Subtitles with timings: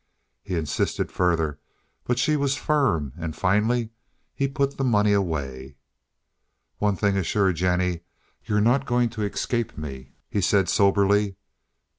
[0.41, 1.59] He insisted further,
[2.05, 3.91] but she was firm, and finally
[4.33, 5.75] he put the money away.
[6.79, 7.99] "One thing is sure, Jennie,
[8.43, 11.35] you're not going to escape me," he said soberly.